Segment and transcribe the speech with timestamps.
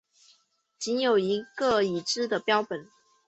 [0.79, 2.89] 仅有一个已知的标本。